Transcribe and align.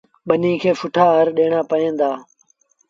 ٻنيٚ 0.27 0.59
کي 0.61 0.71
سُٺآ 0.79 1.05
هر 1.17 1.27
ڏيٚڻآݩ 1.37 1.67
پئيٚن 1.69 1.93
دآ۔ 1.99 2.11